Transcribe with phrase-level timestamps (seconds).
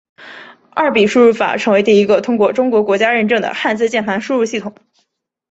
[0.71, 4.73] 二笔输入法成为第一个通过中国国家认证的汉字键盘输入系统。